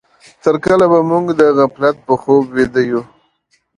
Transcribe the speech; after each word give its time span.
تر 0.43 0.55
کله 0.65 0.85
به 0.91 0.99
موږ 1.11 1.25
د 1.39 1.41
غفلت 1.57 1.95
په 2.05 2.13
خوب 2.21 2.43
ويده 2.55 2.81
يو؟ 2.89 3.01